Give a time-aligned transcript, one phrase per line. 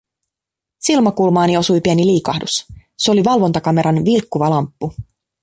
[0.79, 2.65] Silmäkulmaani osui pieni liikahdus,
[2.97, 4.93] se oli valvontakameran vilkkuva lamppu.